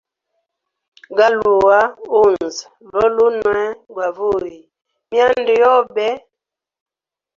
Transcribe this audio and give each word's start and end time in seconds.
Galua 1.17 1.79
munza 2.09 2.65
lolunwe 2.93 3.61
gwa 3.93 4.07
vuye 4.17 4.59
myanda 5.09 5.53
yobe. 5.61 6.07